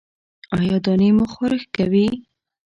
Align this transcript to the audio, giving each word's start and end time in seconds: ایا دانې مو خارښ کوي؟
ایا 0.57 0.77
دانې 0.83 1.09
مو 1.17 1.25
خارښ 1.33 1.63
کوي؟ 1.75 2.07